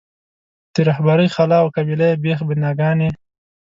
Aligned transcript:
د 0.73 0.75
رهبرۍ 0.89 1.27
خلا 1.35 1.57
او 1.63 1.67
قبیله 1.75 2.05
یي 2.09 2.19
بېخ 2.23 2.39
بناګانې. 2.49 3.09